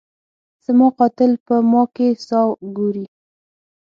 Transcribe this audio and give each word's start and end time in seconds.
زما 0.65 0.87
قاتل 0.97 1.31
په 1.45 1.55
ما 1.71 1.83
کي 1.95 2.07
ساه 2.27 2.49
ګوري 2.77 3.05